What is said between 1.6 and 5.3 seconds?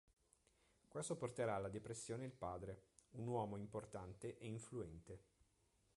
depressione il padre, un uomo importante e influente.